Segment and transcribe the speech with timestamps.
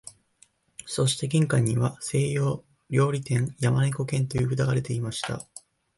[0.87, 5.45] そして玄関には西洋料理店、山猫軒という札がでていました